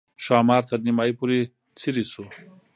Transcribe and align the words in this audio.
ښامار 0.23 0.61
تر 0.69 0.79
نیمایي 0.87 1.13
پورې 1.19 1.39
څېرې 1.79 2.03
شو. 2.11 2.23